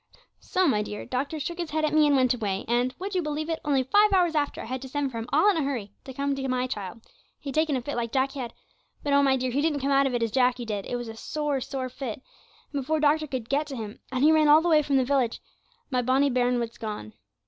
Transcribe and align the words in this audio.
So, 0.39 0.67
my 0.67 0.81
dear, 0.81 1.05
doctor 1.05 1.39
shook 1.39 1.59
his 1.59 1.69
head 1.69 1.85
at 1.85 1.93
me 1.93 2.07
and 2.07 2.15
went 2.15 2.33
away, 2.33 2.65
and 2.67 2.91
(would 2.97 3.13
you 3.13 3.21
believe 3.21 3.51
it!) 3.51 3.59
only 3.63 3.83
five 3.83 4.11
hours 4.13 4.33
after 4.33 4.59
I 4.59 4.65
had 4.65 4.81
to 4.81 4.89
send 4.89 5.11
for 5.11 5.19
him 5.19 5.29
all 5.31 5.47
in 5.51 5.57
a 5.57 5.61
hurry 5.63 5.91
to 6.05 6.11
come 6.15 6.33
to 6.33 6.47
my 6.47 6.65
child. 6.65 7.05
He'd 7.39 7.53
taken 7.53 7.77
a 7.77 7.83
fit 7.83 7.95
like 7.95 8.11
Jacky 8.11 8.39
had; 8.39 8.55
but 9.03 9.13
oh! 9.13 9.21
my 9.21 9.37
dear, 9.37 9.51
he 9.51 9.61
didn't 9.61 9.79
come 9.79 9.91
out 9.91 10.07
of 10.07 10.15
it 10.15 10.23
as 10.23 10.31
Jacky 10.31 10.65
did; 10.65 10.87
it 10.87 10.95
was 10.95 11.07
a 11.07 11.15
sore, 11.15 11.61
sore 11.61 11.87
fit, 11.87 12.19
and 12.73 12.81
before 12.81 12.99
doctor 12.99 13.27
could 13.27 13.47
get 13.47 13.67
to 13.67 13.75
him 13.75 13.99
and 14.11 14.23
he 14.23 14.31
ran 14.31 14.47
all 14.47 14.63
the 14.63 14.69
way 14.69 14.81
from 14.81 14.97
the 14.97 15.05
village 15.05 15.39
my 15.91 16.01
bonny 16.01 16.31
bairn 16.31 16.57
was 16.59 16.79
gone.' 16.79 17.13